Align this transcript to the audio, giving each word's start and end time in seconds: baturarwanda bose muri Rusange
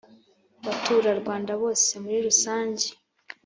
baturarwanda 0.65 1.51
bose 1.61 1.91
muri 2.03 2.17
Rusange 2.27 2.85